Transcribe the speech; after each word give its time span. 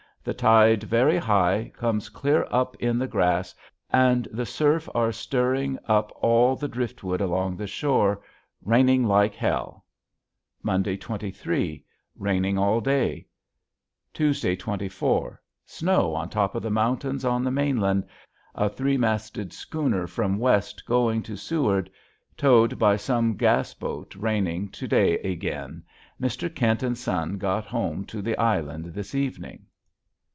the 0.23 0.35
tied 0.35 0.83
vary 0.83 1.17
Hie 1.17 1.71
Comes 1.73 2.07
clear 2.09 2.45
up 2.51 2.75
in 2.75 2.99
the 2.99 3.07
gras 3.07 3.55
and 3.89 4.27
the 4.31 4.45
surf 4.45 4.87
ar 4.93 5.11
Stiring 5.11 5.79
up 5.87 6.11
all 6.21 6.55
the 6.55 6.67
Driftwood 6.67 7.19
along 7.19 7.57
the 7.57 7.65
shore. 7.65 8.21
raining 8.63 9.03
lik 9.07 9.33
Hell. 9.33 9.83
M. 10.63 10.83
23. 10.83 11.83
raining 12.15 12.55
all 12.59 12.81
Day. 12.81 13.25
T. 14.13 14.55
24. 14.55 15.41
Snow 15.65 16.13
on 16.13 16.29
top 16.29 16.53
of 16.53 16.61
the 16.61 16.69
mountins 16.69 17.25
on 17.25 17.43
the 17.43 17.49
maenland 17.49 18.05
a 18.53 18.69
tre 18.69 18.97
mastid 18.99 19.51
skuner 19.51 20.05
from 20.05 20.37
West 20.37 20.85
going 20.85 21.23
to 21.23 21.35
Seward. 21.35 21.89
toed 22.37 22.77
by 22.77 22.95
som 22.95 23.35
gassboth 23.35 24.15
raining 24.15 24.69
to 24.69 24.87
Day 24.87 25.19
egan. 25.23 25.83
Mr. 26.21 26.47
Kint 26.47 26.83
and 26.83 26.95
son 26.95 27.39
got 27.39 27.73
ome 27.73 28.05
to 28.05 28.21
the 28.21 28.37
island 28.37 28.93
this 28.93 29.15
Evening. 29.15 29.65